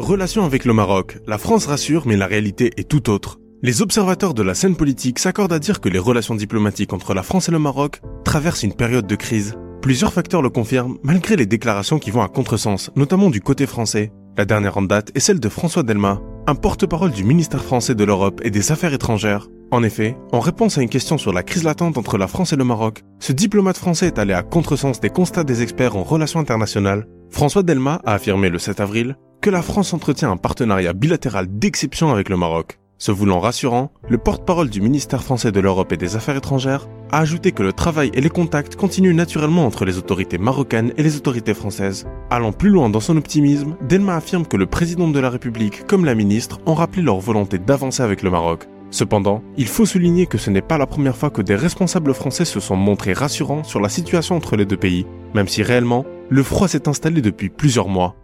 [0.00, 1.18] Relation avec le Maroc.
[1.26, 3.38] La France rassure, mais la réalité est tout autre.
[3.60, 7.22] Les observateurs de la scène politique s'accordent à dire que les relations diplomatiques entre la
[7.22, 9.56] France et le Maroc traversent une période de crise.
[9.82, 14.10] Plusieurs facteurs le confirment, malgré les déclarations qui vont à contresens, notamment du côté français.
[14.38, 18.04] La dernière en date est celle de François Delma, un porte-parole du ministère français de
[18.04, 19.48] l'Europe et des Affaires étrangères.
[19.70, 22.56] En effet, en réponse à une question sur la crise latente entre la France et
[22.56, 26.40] le Maroc, ce diplomate français est allé à contresens des constats des experts en relations
[26.40, 27.06] internationales.
[27.28, 32.12] François Delma a affirmé le 7 avril que la France entretient un partenariat bilatéral d'exception
[32.12, 32.78] avec le Maroc.
[32.98, 37.20] Se voulant rassurant, le porte-parole du ministère français de l'Europe et des Affaires étrangères a
[37.20, 41.16] ajouté que le travail et les contacts continuent naturellement entre les autorités marocaines et les
[41.16, 42.06] autorités françaises.
[42.28, 46.04] Allant plus loin dans son optimisme, Delma affirme que le président de la République comme
[46.04, 48.68] la ministre ont rappelé leur volonté d'avancer avec le Maroc.
[48.90, 52.44] Cependant, il faut souligner que ce n'est pas la première fois que des responsables français
[52.44, 56.42] se sont montrés rassurants sur la situation entre les deux pays, même si réellement, le
[56.42, 58.14] froid s'est installé depuis plusieurs mois.